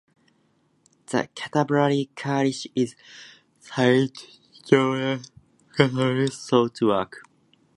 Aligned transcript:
The 1.05 1.29
cathedral 1.35 2.05
church 2.15 2.67
is 2.73 2.95
Saint 3.59 4.17
George's 4.67 5.29
Cathedral, 5.75 6.27
Southwark. 6.29 7.17